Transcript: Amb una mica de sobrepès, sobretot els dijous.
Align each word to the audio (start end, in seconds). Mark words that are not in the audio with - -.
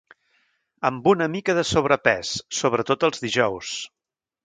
Amb 0.89 1.09
una 1.11 1.27
mica 1.35 1.55
de 1.59 1.65
sobrepès, 1.73 2.35
sobretot 2.63 3.09
els 3.11 3.27
dijous. 3.29 3.79